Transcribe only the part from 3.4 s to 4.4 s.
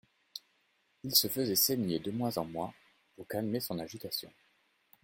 son agitation.